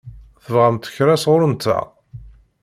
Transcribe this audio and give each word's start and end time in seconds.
Tebɣamt 0.43 0.91
kra 0.95 1.15
sɣur-nteɣ? 1.23 1.85